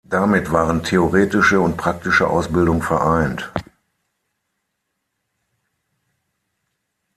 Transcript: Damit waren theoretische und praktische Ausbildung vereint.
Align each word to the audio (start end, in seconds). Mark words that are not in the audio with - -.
Damit 0.03 0.51
waren 0.51 0.81
theoretische 0.81 1.61
und 1.61 1.77
praktische 1.77 2.27
Ausbildung 2.27 2.81
vereint. 2.81 3.51